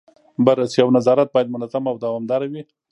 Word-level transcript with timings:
بررسي 0.45 0.79
او 0.81 0.89
نظارت 0.97 1.27
باید 1.33 1.53
منظم 1.55 1.83
او 1.91 1.95
دوامداره 2.03 2.47
وي. 2.51 2.61